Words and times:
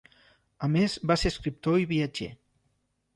A 0.67 0.69
més 0.75 0.95
va 1.11 1.17
ser 1.23 1.31
escriptor 1.33 1.77
i 1.83 1.87
viatger. 1.91 2.31